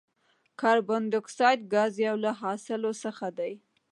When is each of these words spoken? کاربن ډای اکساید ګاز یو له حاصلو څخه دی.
کاربن 0.59 1.01
ډای 1.11 1.19
اکساید 1.21 1.59
ګاز 1.73 1.93
یو 2.07 2.15
له 2.23 2.31
حاصلو 2.41 2.91
څخه 3.03 3.27
دی. 3.37 3.53